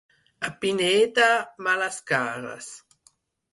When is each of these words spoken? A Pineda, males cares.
A 0.47 0.49
Pineda, 0.63 1.27
males 1.67 2.01
cares. 2.11 2.75